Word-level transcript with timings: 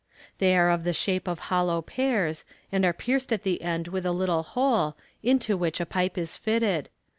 They 0.39 0.57
are 0.57 0.71
of 0.71 0.83
the 0.83 0.93
shape 0.93 1.27
of 1.27 1.37
hollow 1.53 1.83
pears, 1.83 2.43
and 2.71 2.83
are 2.85 2.91
pierced 2.91 3.31
at 3.31 3.43
the 3.43 3.61
end 3.61 3.87
with 3.89 4.03
a 4.03 4.11
little 4.11 4.41
hole, 4.41 4.97
into 5.21 5.55
which 5.55 5.79
a 5.79 5.85
pipe 5.85 6.17
is 6.17 6.37
fitted. 6.37 6.89